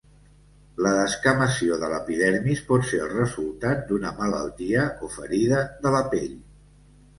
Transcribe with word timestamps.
La 0.85 0.93
descamació 0.99 1.77
de 1.83 1.89
l'epidermis 1.91 2.63
pot 2.71 2.89
ser 2.93 3.03
el 3.09 3.13
resultat 3.19 3.85
d'una 3.93 4.15
malaltia 4.25 4.89
o 5.07 5.13
ferida 5.21 5.63
de 5.87 5.97
la 6.01 6.05
pell. 6.17 6.37